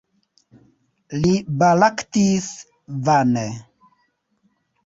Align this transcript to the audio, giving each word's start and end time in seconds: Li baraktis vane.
Li 1.25 1.33
baraktis 1.59 2.49
vane. 3.11 3.45